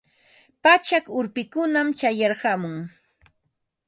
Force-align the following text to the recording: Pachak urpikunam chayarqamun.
Pachak 0.63 1.05
urpikunam 1.19 1.87
chayarqamun. 1.99 2.77